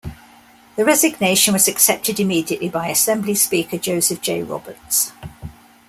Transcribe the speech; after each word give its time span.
The 0.77 0.83
resignation 0.83 1.53
was 1.53 1.67
accepted 1.67 2.19
immediately 2.19 2.69
by 2.69 2.87
Assembly 2.87 3.35
Speaker 3.35 3.77
Joseph 3.77 4.19
J. 4.19 4.41
Roberts. 4.41 5.11